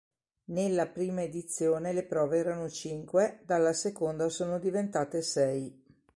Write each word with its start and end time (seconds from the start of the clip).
Nella 0.45 0.87
prima 0.87 1.21
edizione 1.21 1.93
le 1.93 2.03
prove 2.03 2.39
erano 2.39 2.67
cinque, 2.71 3.41
dalla 3.45 3.71
seconda 3.71 4.29
sono 4.29 4.57
diventate 4.57 5.21
sei. 5.21 5.79